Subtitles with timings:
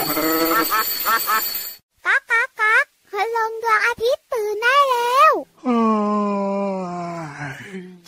[0.00, 5.32] ก๊ากก๊ากก๊ากคืลงดวงอาทิตย์ตื่นได้แล้ว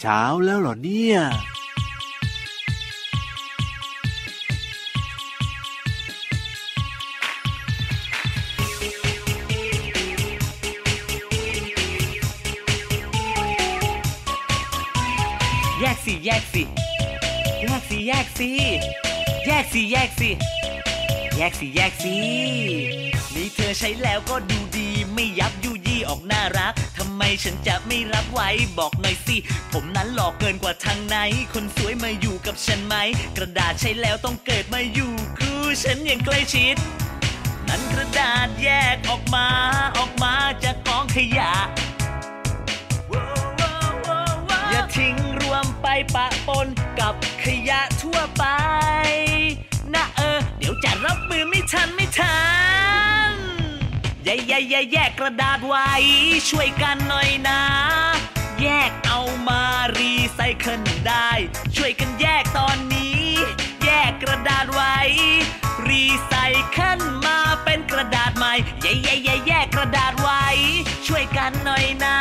[0.00, 1.18] เช้าแล้วเหรอเนี่ย
[15.80, 16.62] แยกสิแยกสิ
[17.62, 18.48] แยกสิแยกสิ
[19.46, 20.30] แยกสิแยกสิ
[21.36, 22.16] แยกสิแยกสิ
[23.34, 29.36] นี่เธอใช้แล้วก็ดูดี ไม่ยับยุยี่ออกน่ารักทำไมฉันจะไม่รับไว้บอกหน่อยสิ
[29.72, 31.16] ผมนั้นหลอกเกินกว่าทางไหน
[31.52, 32.94] คนสวยมาอยู่กับฉันไหม
[33.36, 36.76] กระดาษใช้แล้วต้องเกิดมาอยู่กูฉันอย่างใกล้ชิด
[37.68, 39.46] นั้นกระดาษแยกออกมา
[39.98, 41.52] ออกมาจากกองขยะ
[44.70, 46.66] อย่าทิ้งรวมไปปะปน
[47.00, 47.14] กับ
[47.44, 48.44] ขยะทั่วไป
[51.12, 52.40] รับมือไม่ทันไม่ทั
[53.30, 53.32] น
[54.24, 55.90] แย่แย่แย่แยกกระดาษไว้
[56.50, 57.62] ช่วยกันหน่อยนะ
[58.60, 59.62] แยกเอามา
[59.96, 61.30] รีไซเคิลได้
[61.76, 63.22] ช่วยกันแยกตอนนี้
[63.84, 64.96] แยกกระดาษไว้
[65.88, 66.34] รีไซ
[66.70, 70.44] เคิลมาเป็นกระดาษใหม่แย่แย่แย่แยกกระดาษไว้
[71.06, 72.18] ช่วยกันหน่อยนะ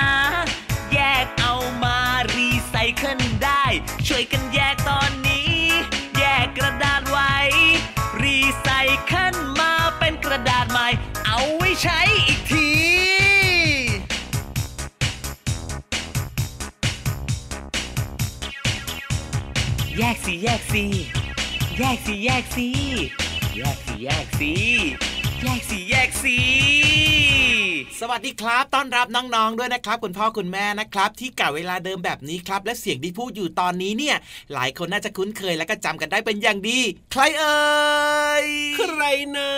[0.93, 1.97] แยกเอามา
[2.33, 3.63] รีไซเคิลได้
[4.07, 4.90] ช่วยกันแยกต
[20.25, 20.83] สิแยกสิ
[21.77, 22.67] แยกสิแยกสิ
[23.55, 24.51] แยกสิแยกสิ
[25.41, 26.37] แยกสิแยกสิ
[27.99, 34.15] สวัสดีครับ ต้อนรับน้องๆด้วยนะครับ คุณพ่อคุณแม่นะครับ ที่ก่าเวลาเดิมแบบนี้ครับ และเสียงที่พูดอยู่ตอนนี้เนี่ย
[34.53, 36.79] หลายคนน่าจะคุ้นเคยและก็จำกันได้เป็นอย่างดี
[37.11, 38.45] ใครเอ่ย
[38.77, 39.03] ใคร
[39.35, 39.51] นะ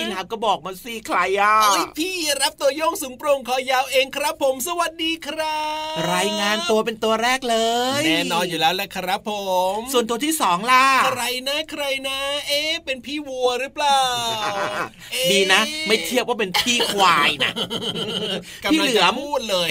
[0.00, 5.60] ยีราฟก็บอกมาสิใครอะโอ้ยพี่รับตัวโยงสูงโปร่งคอยาวเองครับ ผมสวัสดีครั
[5.92, 7.56] บ รายงานตัวเป็นตัวแรกเล
[8.00, 9.32] ย แน่นอนอยู่แล้วแหละครับผ
[9.76, 12.18] ม ส่วนตัวที่สองล่ะใครนะใครนะ
[12.48, 14.00] เอ๊ะเป็นพี่วัวหรือเปล่า
[15.12, 17.52] เอ๊ดีนะ ไม่เทียบว่าเป็นพี่ควายนะ
[18.72, 19.70] พี่กำลังเหลือจะมพูดเลย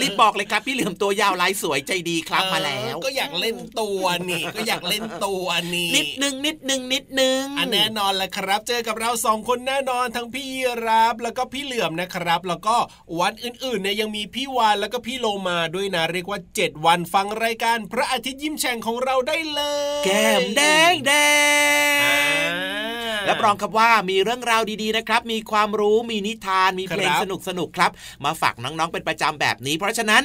[0.00, 10.46] รีบบอกเลยครับ พี่เหลือมตัวยาวลายสวยใจดีครับมาแล้ว ก็อยากเล่นตัวนี่ ก็อยากเล่นตัวนี่นิดนึงนิดนึงนิดนึงอันแน่นอนแหละครับ เจอกับเราสองคนแน่นอนทั้งพี่
[10.86, 12.76] รับแล้วก็พี่เหลือมนะครับ แล้วก็
[13.20, 19.62] วันอื่นๆเนี่ยยังมีพี่วานแล้วก็พี่โลมาด้วยนะเรียกว่า 7 วันฟังรายการพระอาทิตย์ยิ้มแฉ่งของเราได้เล
[20.00, 20.62] ย แก้มแด
[20.92, 21.12] งแด
[22.02, 22.87] อ่าง
[23.28, 27.90] รับรองครับว่ามีเรื่องราวดีๆนะครับ มีความรู้มีนิทานมีเพลงครับสนุกสนุกๆครับ
[28.24, 30.22] มาฝากน้องๆเป็นประจำแบบนี้ เพราะฉะนั้น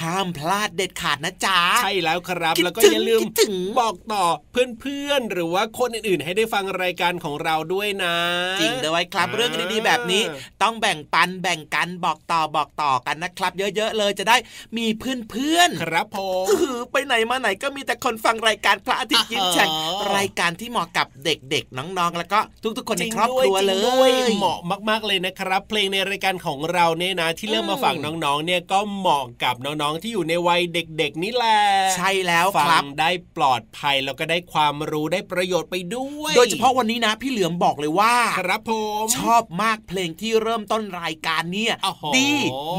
[0.00, 8.14] ห้ามพลาดเด็ดขาดนะจ๊ะใช่แล้วครับคิดแล้วก็ถึงอย่าลืมคิดถึงบอกต่อเพื่อนๆหรือว่าคนอื่นๆ ให้ได้ฟังรายการของเราด้วยนะ
[8.60, 10.22] จริงด้วยครับอ่าเรื่องดีๆแบบนี้
[10.62, 14.36] ต้องแบ่งปันแบ่งกันบอกต่อบอกต่อกันนะครับ เยอะๆเลยจะได้
[14.76, 24.60] มีเพื่อนๆครับผมอื้อหือไปไหนมาไหนก็มีแต่คนฟังรายการพระอาทิตย์ยิ้มแฉ่งอ๋อรายการที่เหมาะกับเด็กๆน้องๆ แล้วก็ทุกๆ คนในจริงครอบด้วคยรัวจริงเลด้วยยเหมาะ
[24.90, 31.58] มากๆเลยนะครับ เพลงในรายการของเราเนี่ยนะ ที่เลือกมาอืมฝากน้องๆเนี่ยก็เหมาะกับน้องๆที่อยู่ในวัยเด็ก ๆ นี่แหละ
[31.96, 38.72] ใช่แล้วคฟัรับงได้ปลอดภัยแล้วก็ได้ความรู้ได้ประโยชน์ไปด้วย โดยเฉพาะวันนี้นะพี่เหลือมบอกเลยว่า ครับผ
[39.02, 42.30] มชอบมากเพลงที่เริ่มต้นรายการเนี่ยโอ้โหดี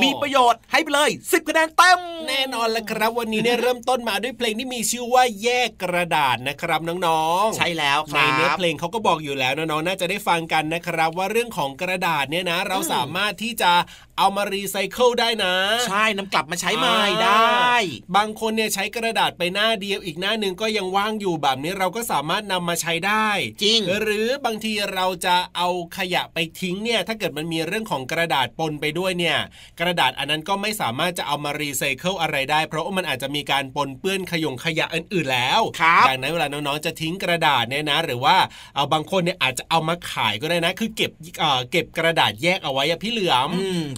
[0.03, 13.71] มีประโยชน์ให้ไปเลย 10คะแนนเต็มแน่นอนแล้วครับ วันนี้เนี่ยเริ่มต้นมาด้วยเพลงที่มีชื่อว่าแยกกระดาษนะครับน้องๆใช่แล้วคในรับเนื้อเพลงเขาก็บอกอยู่แล้วน้องๆน่าจะได้ฟังกันนะครับ ว่าเรื่องของกระดาษเนี่ยนะ เราสามารถที่จะ
[14.17, 15.53] เอามารีไซเคิลได้นะ
[15.87, 17.73] ใช่นำกลับมาใช้ใหม่อ่าได้
[18.15, 23.27] บางคนเนี่ยใช้กระดาษไปหน้าเดียวอีกหน้าหนึ่งก็ยังว่างอยู่แบบนี้เราก็สามารถนำมาใช้ได้
[23.63, 29.37] จริง หรือบางทีเราจะเอาขยะไปทิ้งเนี่ยถ้าเกิดมันมีเรื่องของกระดาษปนไปด้วยเนี่ย
[29.79, 38.37] กระดาษอันนั้นก็ไม่สามารถจะเอามารีไซเคิลอะไรได้ เพราะว่ามันอาจจะมีการปนเปื้อนขยงขยะอื่น ๆ แล้วครับดังนั้นเวลาน้องๆจะทิ้งกระดาษเนี่ยนะ หรือว่า
[38.75, 43.51] เอาบางคนเนี่ยอาจจะเอามาขายก็ได้นะ คือเก็บเอ่อเก็บกระดาษแยกเอาไว้อะพี่เหลือม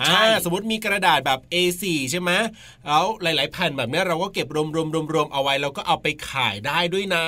[0.06, 2.32] อืมใช่อ่าสมมติมีกระดาษแบบ A4 ใช่ไหม
[2.88, 7.26] แล้วหลาย ๆ แผ่นแบบเนี้ยเราก็เก็บรวมรวมรวมรวมเอาไว้แล้วก็เอาไปขายได้ด้วยนะ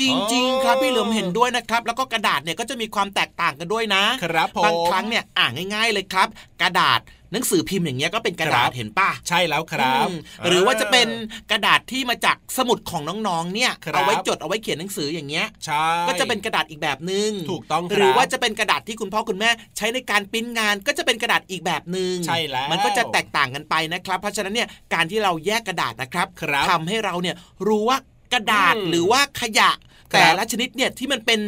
[0.00, 6.28] จริง ๆ ครับพี่เหลือมเห็นด้วยนะครับ แล้วก็กระดาษเนี่ยก็จะมีความแตกต่างกันด้วยนะครับผมบางครั้งเนี่ยอ่านง่าย ๆ เลยครับ
[6.62, 7.00] กระดาษ
[7.32, 10.14] หนังสือพิมพ์อย่างเงี้ยก็เป็นกระดาษครับเห็นป่ะใช่แล้วครับอืม
[10.46, 11.08] หรือว่าจะเป็น
[11.50, 27.36] กระดาษที่มาจากสมุดของน้องๆเนี่ยครับเอาไว้จดเอาไว้เขียนหนังสืออย่างเงี้ยใช่ก็จะเป็นกระดาษอีกแบบหนึ่งถูกต้องครับหรือว่าจะเป็นกระดาษที่คุณพ่อคุณแม่ ใช้ในการปริ้นงานก็จะเป็นกระดาษอีกแบบหนึ่งใช่แล้วมันก็จะแตกต่างกันไปนะครับ เพราะฉะนั้นเนี่ยการที่เราแยกกระดาษนะครับครับทำให้เราเนี่ย
[27.68, 27.98] รู้ว่า
[28.32, 29.70] กระดาษอืมหรือว่าขยะ
[30.12, 31.40] แต่ละชนิดเนี่ยที่มันเป็น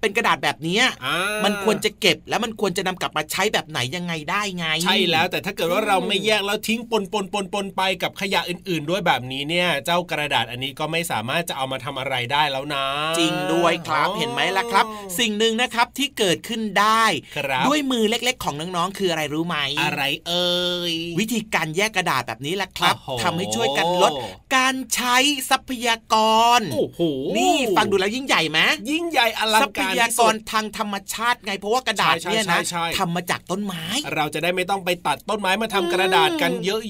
[0.00, 12.84] เป็นกระดาษแบบเนี้ยอ่ามันควรจะเก็บแล้วมันควรจะนำกลับมาใช้แบบไหนยังไงได้ไง ใช่แล้วแต่ถ้าเกิดว่าเราไม่แยกแล้วทิ้งปนปนปนปนไปกับขยะอื่น ๆ ด้วยแบบนี้เนี่ย เจ้ากระดาษอันนี้ก็ไม่สามารถจะเอามาทำอะไรได้แล้วนะ
[13.18, 14.84] จริงด้วยครับอ๋อเห็นไหมล่ะครับ
[15.18, 17.04] สิ่งหนึ่งนะครับที่เกิดขึ้นได้
[17.36, 20.50] ครับด้วยมือเล็ก ๆ ของน้องๆคืออะไรรู้ไหมอะไรเอ่
[20.92, 24.12] ยวิธีการแยกกระดาษแบบนี้แหละครับโอ้โหทำให้ช่วยกันลด
[24.56, 25.16] การใช้
[25.50, 26.14] ทรัพยาก
[26.58, 27.00] รโอ้โห
[27.36, 28.60] นี่ฟังดูแล้วยิ่งใหญ่ไหม
[28.90, 33.84] ยิ่งใหญ่อลัทงรัพการยาที่กสุรดทางธรรมชาติไงเพราะว่ากระดาษใช่เนี่ยใช่นะใช่ทำมาจากต้นไม้
[34.14, 36.82] เราจะได้ไม่ต้องไปตัดต้นไม้มาทำกระดาษกันเยอะ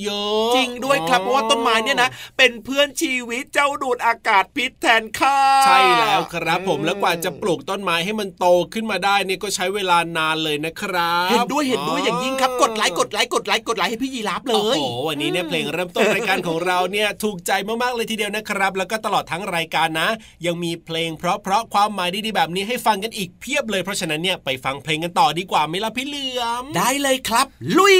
[0.45, 17.53] ๆจริงด้วยครับเพราะว่าต้นไม้เนี่ยนะเป็นเพื่อนชีวิตเจ้าดูดอากาศพิษแทนข้าใช่แล้วครับผมอืมแล้วกว่าจะปลูกต้นไม้ให้มันโตขึ้นมาได้เนี่ยก็ใช้เวลานานเลยนะครับเห็นด้วยเห็นด้วยอย่างยิ่งครับกดไลค์กดไลค์กดไลค์กดไลค์ให้พี่ยีรับเลโอ้ยโหวันนี้เนี่ยเพลงเริ่มต้นรายการของเราเนี่ยถูกใจ
[17.83, 20.09] มากๆเลยทีเดียวนะครับ แล้วก็ตลอดทั้งรายการนะ
[20.47, 27.47] ยังมีเพลงเพราะๆความหมายดีๆแบบนี้ให้ฟังกันอีกเพียบเลย เพราะฉะนั้นเนี่ยไปฟังเพลงกันต่อดีกว่าไหมล่ะพี่เหลือม ได้เลยครับ
[27.79, 27.99] ลุย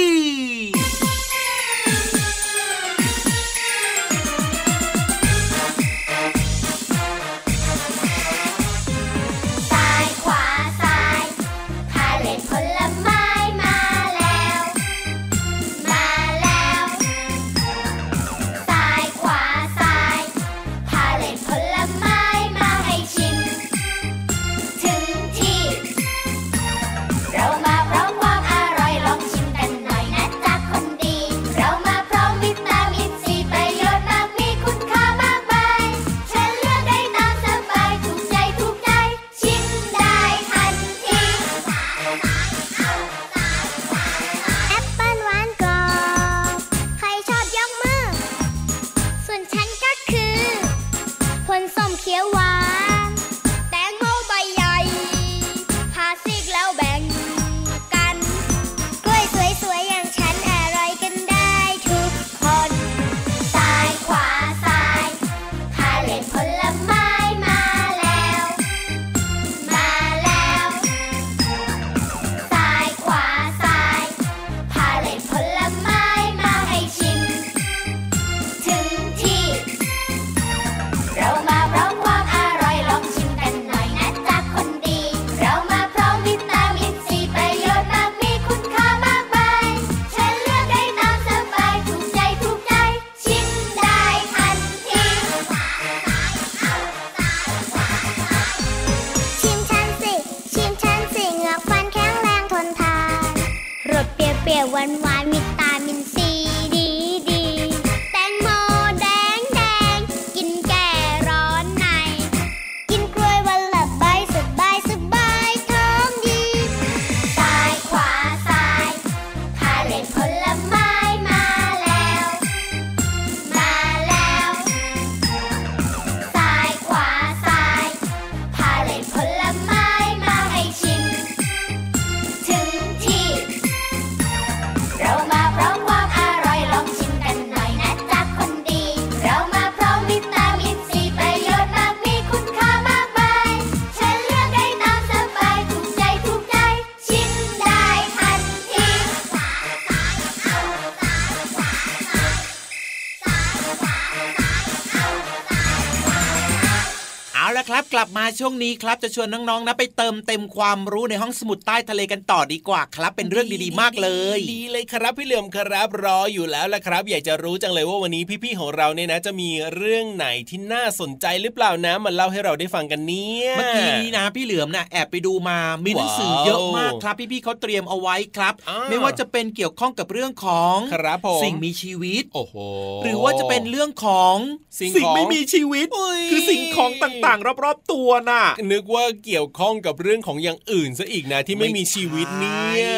[158.43, 182.55] ช่วงนี้ครับจะชวนน้องๆนะไปเติมเต็มความรู้ในห้องสมุดใต้ทะเลกันต่อดีกว่าครับ เป็นเรื่องดีๆมากเลย ดีเลยครับพี่เหลือมครับรออยู่แล้วละครับ อยากจะรู้จังเลยว่าวันนี้พี่ๆของเราเนี่ยนะ จะมีเรื่องไหนที่น่าสนใจหรือเปล่านะมาเล่าให้เราได้ฟังกันเนี่ยเมื่อกี้นี้นะพี่เหลือมนะแอบไปดูมามีหนังสือเยอะมากครับ พี่ๆเขาเตรียมเอาไว้ครับอ่าไม่ว่าจะเป็นเกี่ยวข้องกับเรื่องของครับผมสิ่งมีชีวิตโอ้โห
[183.03, 184.35] หรือว่าจะเป็นเรื่องของ
[184.79, 188.30] สิ่งของไม่มีชีวิตอุ๊ยคือสิ่งของต่างๆ รอบๆตัวน่ะ
[188.71, 192.97] นึกว่าเกี่ยวข้องกับเรื่องของอย่างอื่นซะอีกนะที่ไม่มีชีวิตเนี่ย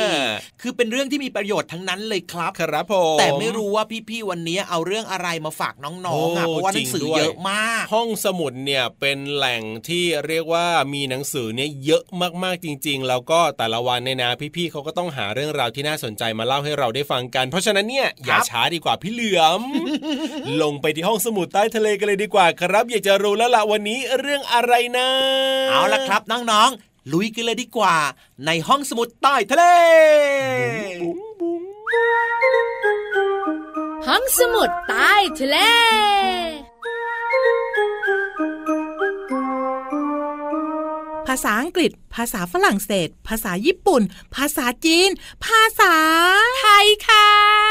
[0.61, 5.93] คือเป็นเรื่องที่มีประโยชน์ทั้งนั้นเลยครับครับผมแต่ไม่รู้ว่าพี่ๆวันนี้เอาเรื่องอะไรมาฝากน้อ
[6.25, 12.03] งๆอะโอ้เพราะว่าหนังสือจริงด้วยเยอะมาก ห้องสมุดเนี่ยเป็นแหล่งที่เรียกว่ามีหนังสือเนี่ยเยอะ
[12.43, 19.61] มากๆจริง ๆ แล้วก็แต่ละวันเนี่ยนะ พี่ๆเขาก็ต้องหาเรื่องราวที่น่าสนใจมาเล่าให้เราได้ฟังกัน เพราะฉะนั้นเนี่ยอย่าช้าดีกว่าพี่เหลือม
[20.61, 25.07] ลงไปที่ห้องสมุดใต้ทะเลกันเลยดีกว่าครับ อยากจะรู้แล้วล่ะวันนี้เรื่องอะไรนะ
[25.69, 27.95] เอาละครับน้องๆ ลุยกันเลยดีกว่า
[28.45, 29.63] ในห้องสมุดใต้ทะเล
[34.07, 44.01] ห้องสมุดใต้ทะเลาษาอังกฤษ ภาษาฝรั่งเศส ภาษาญี่ปุ่น
[44.35, 45.09] ภาษาจีน
[45.45, 45.95] ภาษา
[46.59, 47.62] ไทยค่ะ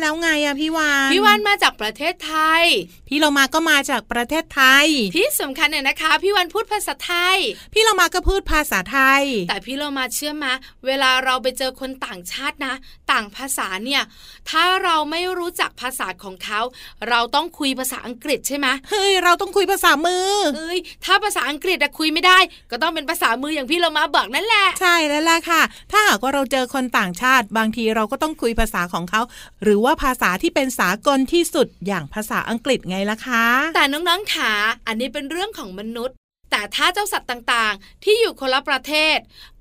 [0.00, 2.64] แล้วไงอะพี่วานพี่วานมาจากประเทศไทย
[3.08, 4.86] พี่เรามาก็มาจากประเทศไทย
[5.16, 7.36] ที่สำคัญเนี่ยนะคะ พี่วานพูดภาษาไทย
[7.72, 10.52] พี่เรามาก็พูดภาษาไทย แต่พี่เรามาเชื่อมา
[10.86, 12.74] เวลาเราไปเจอคนต่างชาตินะ
[13.12, 14.02] ต่างภาษาเนี่ย
[14.50, 16.60] ถ้าเราไม่รู้จักภาษาของเขา
[17.08, 22.38] เราต้องคุยภาษาอังกฤษใช่ไหมเฮ้ยเราต้องคุยภาษามือเอ้ยถ้าภาษาอังกฤษอะคุยไม่ได้
[22.70, 29.20] ก็ต้องเป็นภาษามืออย่างพี่เรามาบอกนั่นแหละ ใช่แล้วล่ะค่ะ ถ้าหากว่าเราเจอคนต่างชาติบางทีเราก็ต้องคุยภาษาของเขา
[29.62, 34.52] หรือว่าภาษาที่เป็นสากลที่สุดอย่างภาษาอังกฤษไงล่ะคะ แต่น้องๆขา
[34.86, 36.16] อันนี้เป็นเรื่องของมนุษย์
[36.50, 39.18] แต่ถ้าเจ้าสัตว์ต่างๆ ที่อยู่คนละประเทศ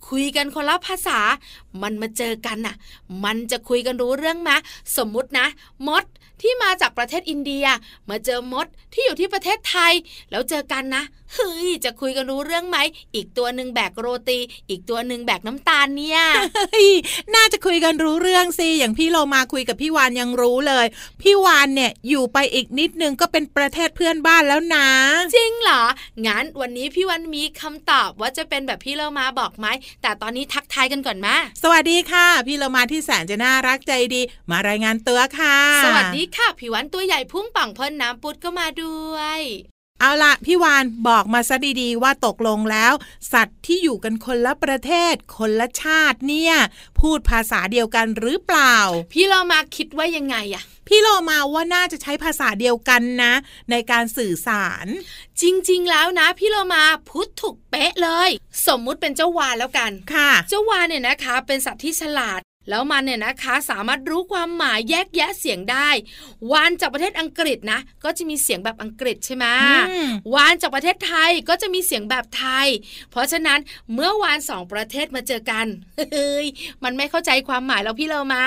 [0.07, 1.19] คุยกันคนละภาษา
[1.81, 2.75] มันมาเจอกันน่ะ
[3.23, 4.51] มันจะคุยกันรู้เรื่องไหม
[4.97, 5.47] สมมุตินะ
[5.87, 6.03] มด
[6.41, 7.65] ที่มาจากประเทศอินเดีย
[8.09, 9.93] มาเจอมดที่อยู่ที่ประเทศไทย
[10.31, 11.03] แล้วเจอกันนะ
[11.35, 12.77] เฮ้ยจะคุยกันรู้เรื่องไหม
[13.15, 14.39] อีกตัวหนึ่งแบกโรตี
[14.69, 16.21] อีกตัวหนึ่งแบกน้ำตาลเนี่ย
[16.55, 16.89] เฮ้ย
[17.35, 20.85] น่าจะคุยกันรู้เรื่องสิอย่างพี่เรามาคุยกับพี่วานยังรู้เลย
[21.21, 24.87] พี่วานเนี่ยอยู่ไปอีกนิดนึงก็เป็นประเทศเพื่อนบ้านแล้วนะ
[25.35, 25.83] จริงเหรอ
[26.27, 29.67] งั้นวันนี้พี่วันมีคำตอบว่าจะเป็นแบบพี่เรามาบอกไหม
[30.01, 39.41] แต่ตอนนี้ทักทายกันก่อนมาสวัสดีค่ะ พี่เรามาที่แสนจะน่ารักใจดี มารายงานตัวค่ะ สวัสดีค่ะพี่วันตัวใหญ่พุ่งป่องพ่นน้ำปุดก็มาด้วย
[39.99, 42.93] เอาละพี่วานบอกมาซะดีๆ ว่าตกลงแล้ว
[43.33, 46.55] สัตว์ที่อยู่กันคนละประเทศ คนละชาติเนี่ย
[46.99, 48.77] พูดภาษาเดียวกันหรือเปล่า
[49.13, 53.33] พี่เรามาคิดว่ายังไงอะพี่โลมาว่าน่าจะใช้ภาษาเดียวกันนะ
[53.71, 54.87] ในการสื่อสาร
[55.41, 58.29] จริงๆ แล้วนะ พี่เรามาพูดถูกเป๊ะเลย
[58.67, 65.89] สมมุติเป็นเจ้าวานแล้วกันค่ะ เจ้าวานเนี่ยนะคะ เป็นสัตว์ที่ฉลาด แล้วมันเนี่ยนะคะสามารถรู้ความหมายแยกแยะเสียงได้
[66.51, 69.45] วานจากประเทศอังกฤษนะ ก็จะมีเสียงแบบอังกฤษใช่ไหม
[69.89, 72.67] อืมวานจากประเทศไทยก็จะมีเสียงแบบไทย
[73.11, 73.59] เพราะฉะนั้น
[73.93, 75.65] เมื่อวานสองประเทศมาเจอกัน
[76.13, 76.45] เฮ้ย
[76.83, 78.45] มันไม่เข้าใจความหมายแล้วพี่เรามา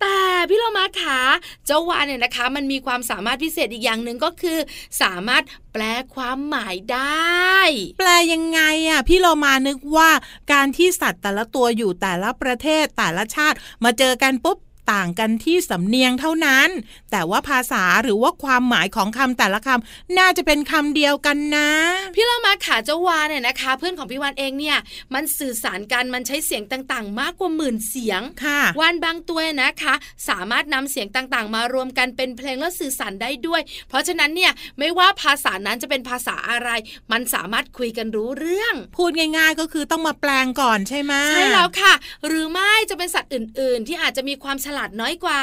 [0.00, 1.18] แต่พี่เรามาขา
[1.66, 4.58] เจ้าวานเนี่ยนะคะ มันมีความสามารถพิเศษอีกอย่างหนึ่งก็คือ
[5.02, 5.82] สามารถแปล
[6.14, 7.58] ความหมายได้
[7.98, 10.10] แปลยังไงอะพี่เรามานึกว่า
[10.52, 14.58] การที่สัตว์แต่ละตัวอยู่แต่ละประเทศแต่ละชาติ มาเจอกันปุ๊บ
[14.92, 16.68] ต่างกันที่สำเนียงเท่านั้น
[17.10, 21.70] แต่ว่าภาษาหรือว่าความหมายของคำแต่ละคำน่าจะเป็นคำเดียวกันนะ
[22.14, 24.78] พี่เรามาขาเจ้าวานเนี่ยนะคะ เพื่อนของพี่วานเองเนี่ย
[25.14, 29.94] มันสื่อสารกันมันใช้เสียงต่างๆ มากกว่าหมื่นเสียงค่ะวานบางตัวนะคะ
[30.28, 36.70] สามารถนำเสียงต่างๆ มารวมกันเป็นเพลงแล้วสื่อสารได้ด้วย เพราะฉะนั้นเนี่ยไม่ว่าภาษานั้นจะเป็นภาษาอะไร
[37.12, 41.94] มันสามารถคุยกันรู้เรื่อง พูดง่าย ๆ ก็คือต้องมาแปลงก่อนใช่ไหมใช่แล้วค่ะ
[42.26, 45.42] หรือไม่จะเป็นสัตว์อื่น ๆ ที่อาจจะมีความฉลาดน้อยกว่า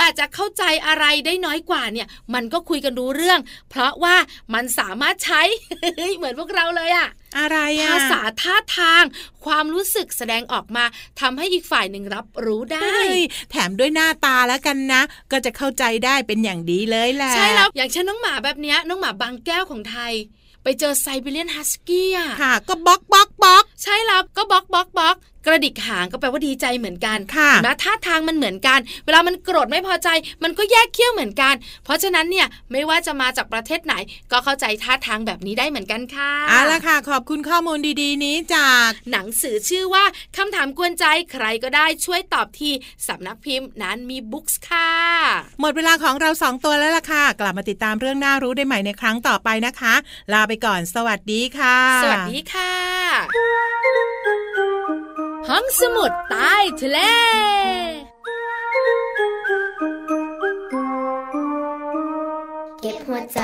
[0.00, 4.16] อาจจะเข้าใจอะไรได้น้อยกว่าเนี่ย มันก็คุยกันรู้เรื่อง เพราะว่า
[4.54, 5.42] มันสามารถใช้
[6.16, 9.04] เหมือนพวกเราเลยอะอะไรอะภาษาท่าทาง
[9.44, 10.84] ความรู้สึกแสดงออกมา
[11.20, 13.16] ทำให้อีกฝ่ายหนึ่งรับรู้ได้เฮ้ย
[13.50, 15.02] แถมด้วยหน้าตาแล้วกันนะ
[15.32, 20.12] ก็จะเข้าใจได้เป็นอย่างดีเลยแหละใช่แล้วอย่างเช่นน้องหมาแบบเนี้ยน้องหมาบางแก้วของไทย
[20.62, 30.08] ไปเจอไซบีเรียนฮัสกี้อะค่ะ ก็บล็อกบล็อก บล็อกใช่แล้วก็บล็อกบล็อกบล็อกกระดิกหางก็แปลว่าดีใจเหมือนกันค่ะเห็นะท่าทางมันเหมือนกัน เวลามันโกรธไม่พอใจ
[30.42, 33.94] มันก็แยกเขี้ยวเหมือนกัน เพราะฉะนั้นเนี่ยไม่ว่าจะมาจากประเทศไหน
[34.32, 40.04] ก็เข้าใจท่าทางแบบนี้ได้เหมือนกันค่ะเอาละค่ะ ขอบคุณข้อมูลดีๆ นี้จากหนังสือชื่อว่า
[40.36, 42.70] คำถามกวนใจใครก็ได้ช่วยตอบที
[43.08, 44.90] สำนักพิมพ์นานมีบุ๊คส์ค่ะ
[45.60, 49.94] หมดเวลาของเราสองตัวแล้วล่ะค่ะ กลับมาติดตามเรื่องน่ารู้ได้ใหม่ในครั้งต่อไปนะคะ
[50.32, 52.72] ลาไปก่อน สวัสดีค่ะ สวัสดีค่ะ
[55.48, 56.98] ห้องสมุดใต้ทะเล
[62.80, 63.40] เก็บหัวใจ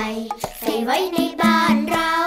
[0.59, 2.18] ใส่ไว้ในบ้านเรา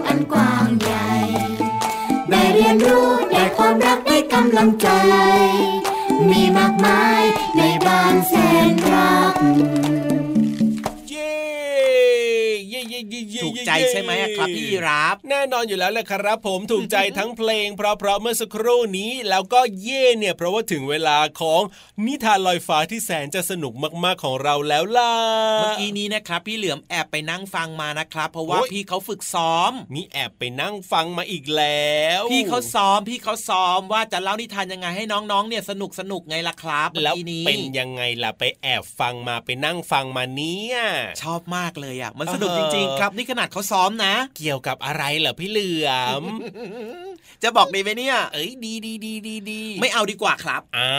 [0.00, 1.08] กอันกว้างใหญ่
[2.30, 4.88] ได้เรียนรู้ได้ความรักได้กำลังใจ
[6.30, 7.22] มีมากมาย
[7.56, 8.34] ในบ้านแส
[8.68, 9.34] นรัก
[11.12, 11.32] ย้
[12.68, 21.60] เย้เย้เย้เย้ถูกใจใช่ไหมครับพี่รับ แน่นอนอยู่แล้วแหละครับ ผมถูกใจทั้งเพลง เพราะๆเมื่อสักครู่นี้แล้วก็เย่เนี่ย เพราะว่าถึงเวลาของ
[22.06, 23.72] นิทานลอยฟ้าที่แสนจะสนุก
[24.04, 25.14] มากๆของเราแล้วล่ะ
[25.60, 40.76] เมื่อกี้นี้นะครับพี่เหลือมแอบไปนั่งฟังมานะครับ เพราะว่าโอ้ยพี่เขาฝึกซ้อม มีแอบไปนั่งฟังมาอีกแล้ว พี่เขาซ้อมพี่เขาซ้อมว่าจะเล่านิทานยังไงให้น้องๆเนี่ยสนุกสนุกไงล่ะครับเมื่อแล้วกี้นี้เป็นยังไงล่ะไปแอบฟังมาไปนั่งฟังมาเนี่ย
[41.22, 46.22] ชอบมากเลยอะมันสนุกเอจอริงๆ ครับนี่ขนาดเขาซ้อมนะ เกี่ยวกับอะไรเหรอพี่เหลือม
[47.42, 50.94] จะบอกดีไหมเนี่ย เอ้ยดีดีดีดีดีไม่เอาดีกว่าครับอ้า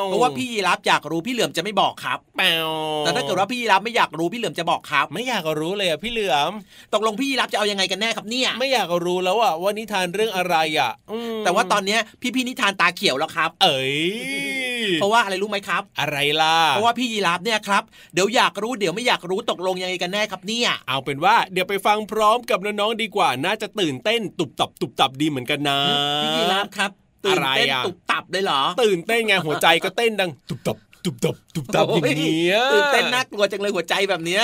[0.00, 6.50] วเพราะว่าพี่ยีรับอยากรู้พี่เหลือมจะไม่บอกครับแปวแต่ถ้าเกิดว่าพี่ยีรับไม่อยากรู้พี่เหลือมจะบอกครับ ไม่อยากรู้เลยอะพี่เหลือม
[6.94, 14.00] ตกลงพี่ยีรับจะเอายังไงกันแน่ครับเนี่ย ไม่อยากรู้แล้วอะว่านิทานเรื่องอะไรอะอืมแต่ว่าตอนเนี้ยพี่พี่ๆนิทานตาเขียวแล้วครับ เอ้ย
[15.00, 17.82] เพราะว่าอะไรรู้ไหมครับ อะไรล่ะเพราะว่าพี่ยีรับเนี่ยครับ
[18.14, 25.78] เดี๋ยวอยากรู้เดี๋ยวไม่อยากรู้ตกลงยังไงกันแน่ครับเนี่ย เอาเป็นว่าเดี๋ยวไปฟังพร้อมกับน้องๆดีกว่าน่าจะตื่นเต้นตุบตับตุบตับดีเหมือนกันนะ
[26.22, 26.90] พี่ยีราฟครับ
[27.24, 34.42] ตื่นเต้นตุบตับเลยเหรอ ตื่นเต้นไงหัวใจก็เต้นดังตุบตับตุบตับตุบตับอย่างนี้ตื่นเต้นนักกลัวจังเลยหัวใจแบบเนี้ย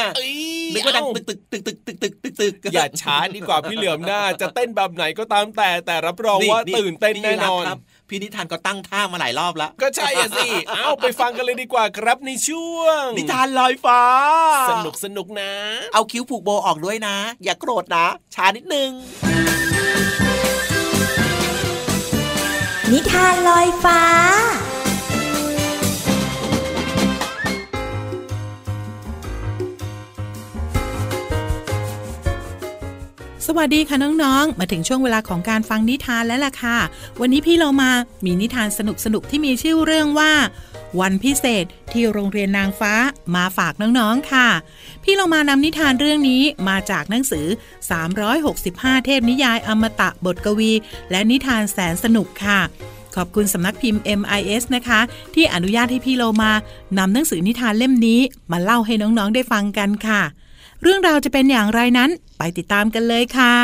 [0.74, 7.64] นึกว่าดังตึกตึกตึกตึกตึกตึกตึกอย่าช้าดีกว่าพี่เหลือมหน้าจะเต้นแบบไหนก็ตามแต่แต่รับรองว่าตื่นเต้นแน่นอน
[8.08, 14.02] พี่ยีรับครับพี่นิทานก็ตั้งท่ามาหลายรอบแล้ว ก็ใช่อะสิ เอาไปฟังกันเลยดีกว่าครับในช่วง นิทานลอยฟ้า
[14.70, 15.52] สนุกสนุกนะ
[15.94, 18.90] เอาคิ้วผูกโบออกด้วยนะ อย่าโกรธนะ ช้านิดนึง
[22.92, 24.00] นิทานลอยฟ้า
[33.48, 36.78] สวัสดีค่ะน้องๆ มาถึงช่วงเวลาของการฟังนิทานแล้วล่ะค่ะ
[37.20, 37.90] วันนี้พี่เรามา
[38.24, 38.80] มีนิทานส
[39.14, 40.32] นุกๆที่มีชื่อเรื่องว่า
[41.00, 42.92] วันพิเศษที่โรงเรียนนางฟ้า
[43.34, 44.48] มาฝากน้องๆค่ะ
[45.02, 47.46] พี่เรามานำนิทานเรื่องนี้มาจากหนังสือ
[48.46, 50.72] 365 เทพนิยายอมตะบทกวี
[51.10, 52.60] และนิทานแสนสนุกค่ะ
[53.16, 55.00] ขอบคุณสำนักพิมพ์ MIS นะคะ
[55.34, 56.52] ที่อนุญาตให้พี่โลมา
[56.98, 58.20] นำหนังสือนิทานเล่มนี้
[58.52, 60.22] มาเล่าให้น้องๆได้ฟังกันค่ะ
[60.82, 63.56] เรื่องราวจะเป็นอย่างไรนั้นไปติดตามกันเลยค่ะ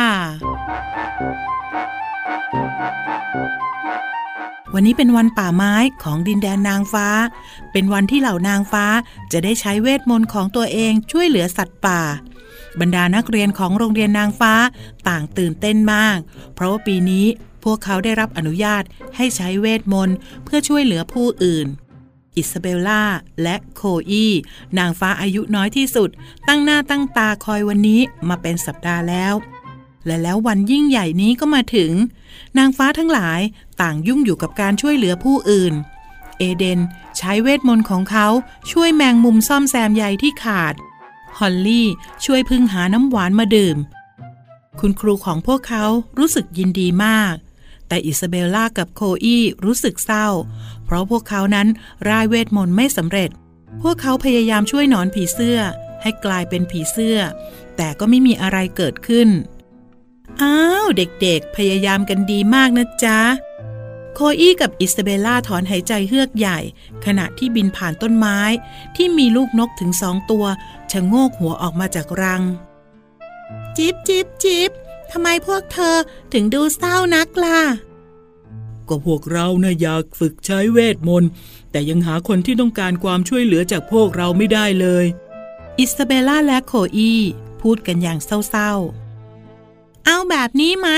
[4.73, 7.07] วันนี้เป็นวันป่าไม้ของดินแดนนางฟ้า
[7.71, 8.85] เป็นวันที่เหล่านางฟ้า
[9.31, 12.01] จะได้ใช้เวทมนต์ของตัวเองช่วยเหลือสัตว์ป่า
[12.79, 14.53] บรรดานักเรียนของโรงเรียนนางฟ้า
[15.07, 16.17] ต่างตื่นเต้นมาก
[16.53, 17.25] เพราะว่าปีนี้
[17.63, 18.83] พวกเขาได้รับอนุญาต
[19.15, 21.67] ให้ใช้เวทมนต์เพื่อช่วยเหลือผู้อื่น
[22.35, 23.03] อิซาเบลล่า
[23.43, 24.27] และโคอี
[24.77, 26.09] นางฟ้าอายุน้อยที่สุด
[26.47, 29.33] ตั้งหน้าตั้งตาคอยวันนี้มาเป็นสัปดาห์แล้ว
[30.05, 31.91] และแล้ววันยิ่งใหญ่นี้ก็มาถึง
[32.57, 33.41] นางฟ้าทั้งหลาย
[33.81, 35.73] ต่างยุ่งอยู่กับการช่วยเหลือผู้อื่น
[36.37, 36.79] เอเดน
[37.17, 38.27] ใช้เวทมนต์ของเขา
[38.71, 40.73] ช่วยแมงมุมซ่อมแซมใยที่ขาด
[41.37, 41.87] ฮอลลี่
[42.25, 43.77] ช่วยพึ่งหาน้ำหวานมาดื่ม
[44.79, 45.85] คุณครูของพวกเขา
[46.19, 47.35] รู้สึกยินดีมาก
[47.87, 50.27] แต่อิซาเบลล่ากับโคอี้รู้สึกเศร้า
[50.93, 51.67] ราะพวกเขานั้น
[52.09, 53.29] ร่ายเวทมนต์ไม่สำเร็จ
[53.81, 55.59] พวกเขาพยายามช่วยหนอนผีเสื้อ
[56.01, 57.17] ให้กลายเป็นผีเสื้อ
[57.77, 59.29] แต่ก็ไม่มีอะไรเกิดขึ้น
[60.41, 63.19] อ้าวเด็กๆ พยายามกันดีมากนะจ๊ะ
[64.13, 66.59] โคอี้กับอิซาเบลล่าถอนหายใจเฮือกใหญ่
[67.05, 68.39] ขณะที่บินผ่านต้นไม้
[68.95, 70.45] ที่มีลูกนกถึงสองตัว
[70.91, 72.43] ชะโงกหัวออกมาจากรัง
[73.77, 74.71] จิบจิบจิบ
[75.11, 75.95] ทำไมพวกเธอ
[76.33, 77.59] ถึงดูเศร้านักล่ะ
[78.89, 81.29] ก็พวกเรานะ่ะอยากฝึกใช้เวทมนต์
[81.71, 85.05] แต่ยังหาคนที่ต้องการความช่วยเหลือจากพวกเราไม่ได้เลย
[85.79, 87.21] อิซาเบลล่าและโคอี้
[87.61, 88.19] พูดกันอย่าง
[88.49, 90.89] เศร้าๆ เอาแบบนี้ไหม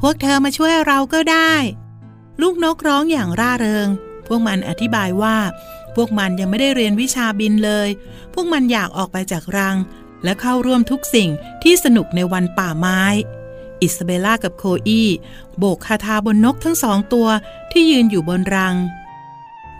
[0.00, 1.54] พวกเธอมาช่วยเราก็ได้
[2.40, 3.88] ลูกนกร้องอย่างร่าเริง
[4.26, 5.36] พวกมันอธิบายว่า
[5.96, 7.88] พวกมันยังไม่ได้เรียนวิชาบินเลย
[8.34, 9.76] พวกมันอยากออกไปจากรัง
[10.24, 11.30] และเข้าร่วมทุกสิ่ง
[11.62, 13.02] ที่สนุกในวันป่าไม้
[13.82, 15.08] อิซาเบลล่ากับโคอี้
[15.58, 17.28] โบกคาถาบนนกทั้งสองตัว
[17.70, 18.74] ที่ยืนอยู่บนรัง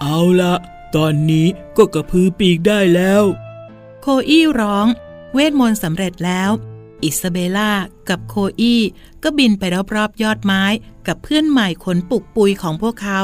[0.01, 0.55] เอาละ
[0.97, 3.23] ตอนนี้ก็กระพือปีกได้แล้ว
[4.01, 4.87] โคอี้ร้อง
[5.33, 6.51] เวทมนต์สำเร็จแล้ว
[7.03, 7.71] อิซาเบลล่า
[8.09, 8.83] กับโคอี้
[9.23, 9.63] ก็บินไป
[9.97, 10.65] รอบๆยอดไม้
[11.07, 13.21] กับเพื่อนใหม่ขนปุกปุยของพวกเขา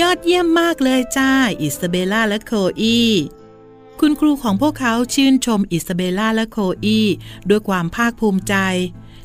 [0.00, 1.30] ยอดเยี่ยมมากเลยจ้า
[1.60, 3.08] อิซาเบลล่าและโคอี้
[4.00, 7.06] คุณครูของพวกเขาชื่นชมอิซาเบลล่าและโคอี้
[7.48, 8.54] ด้วยความภาคภูมิใจ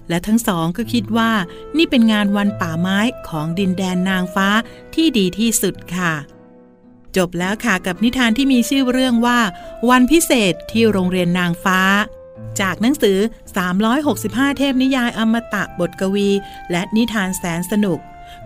[0.10, 1.32] และทั้งสองก็คิดว่า
[1.78, 4.48] นี่เป็นงานวันป่าไม้ของดินแดนนางฟ้า
[4.96, 6.14] ที่ดีที่สุดค่ะ
[7.18, 9.40] จบแล้วค่ะกับนิทานที่มีชื่อเรื่องว่า
[9.90, 11.80] วันพิเศษที่โรงเรียนนางฟ้า
[12.62, 13.18] จากหนังสือ
[13.88, 16.30] 365 เทพนิยายอมตะบทกวี
[16.72, 18.00] และนิทานแสนสนุก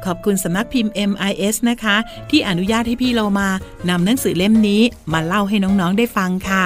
[0.05, 1.95] ขอบคุณสำนักพิมพ์ MIS นะคะ
[2.29, 3.49] ที่อนุญาตให้พี่เรามา
[3.89, 4.81] นำหนังสือเล่มนี้
[5.13, 6.65] มาเล่าให้น้องๆได้ฟังค่ะ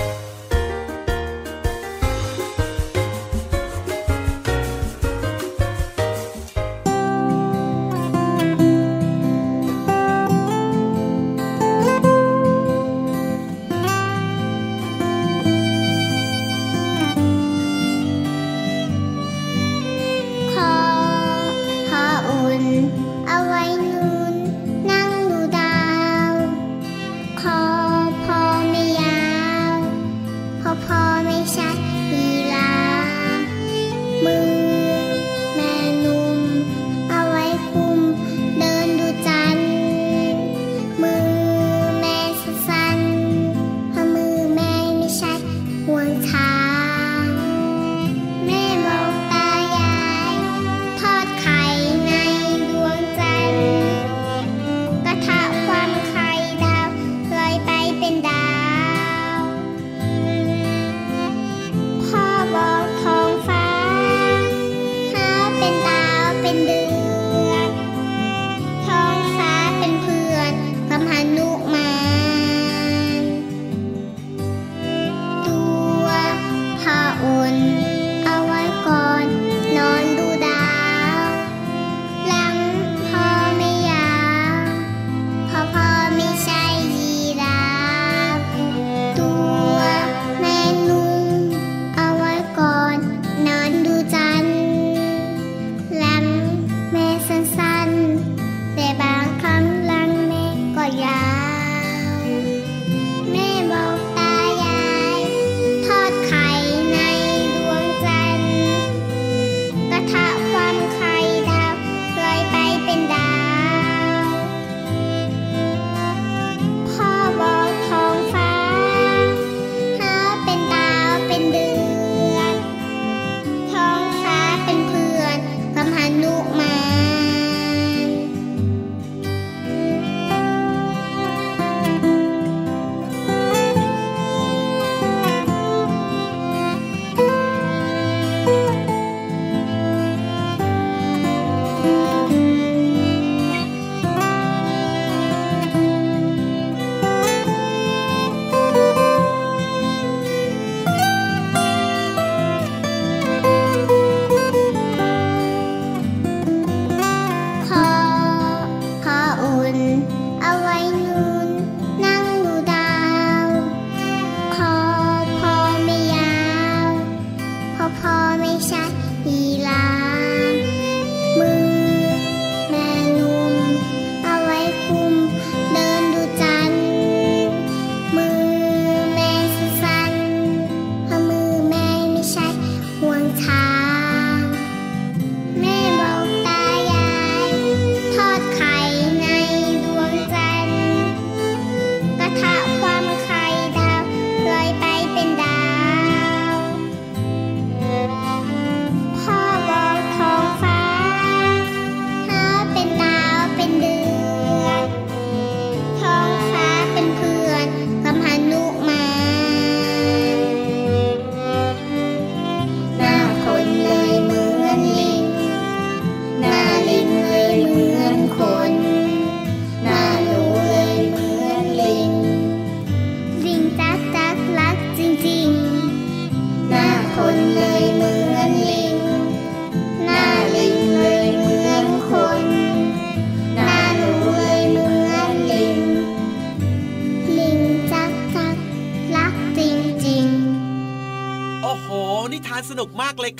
[46.33, 46.40] ห่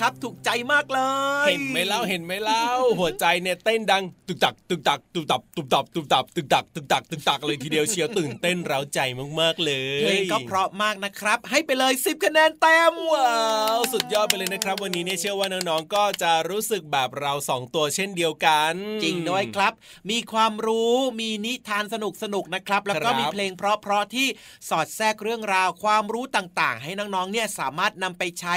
[0.02, 2.64] ครับ ถูกใจมากเลย เห็นไหมเล่าเห็นไหมเล่า
[2.98, 9.00] หัวใจเนี่ยเต้นดังตึกตักตึกตักตึกตับตึกตับตึกตับตึกตักตึกตักตึกตักเลยทีเดียวเชียวตื่นเต้นเร้าใจ
[9.40, 13.34] มากๆเลยเพลงก็เพราะมากนะครับ ให้ไปเลย 10 คะแนนเต็มว้า
[13.76, 19.72] วสุดยอดไปเลยนะครับ วันนี้เนี่ยเชื่อว่าน้องๆก็จะรู้สึกแบบเราสองตัวเช่นเดียวกัน จริงด้วยครับ
[20.10, 24.28] มีความรู้มีนิทานสนุกสนุกๆนะครับ แล้วก็ครับมีเพลงเพราะๆที่
[24.68, 28.54] สอดแทรกเรื่องราวความรู้ต่างๆ ให้น้องๆเนี่ยสามารถนำไปใช้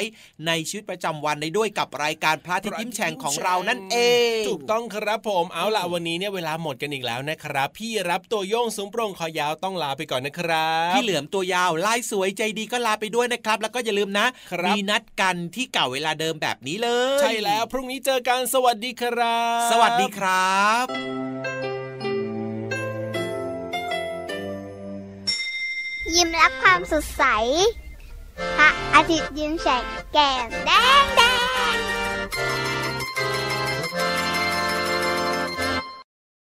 [0.47, 3.97] ในชีวิตประจำวันได้ด้วยกับรายการพระอาทิตย์ยิ้มแฉ่งของเรานั่นเอ
[4.39, 20.85] ง ถูกต้องครับผมเอาล่ะวันนี้เนี่ยเวลาหมดกันอีกแล้วนะครับ พี่รับตัวโยงสูงโปร่งคอยาวต้องลาไปก่อนนะครับ พี่เหลือมตัวยาวลายสวยใจดีก็ลาไปด้วยนะครับ แล้วก็อย่าลืมนะครับมีนัดกันที่เก่าเวลาเดิมแบบนี้เลย ใช่แล้วพรุ่งนี้เจอกันสวัสดีครับ สวัสดีครับ
[26.15, 27.23] ยิ้มรับความสดใส
[28.57, 29.83] พระอาทิตย์ยิ้มแฉก
[30.13, 30.71] แก้มแด
[31.03, 31.21] งแด
[31.73, 31.84] ง
[32.27, 32.84] Thank you.